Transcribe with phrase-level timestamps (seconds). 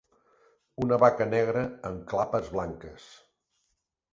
[0.85, 3.07] Una vaca negra amb clapes blanques.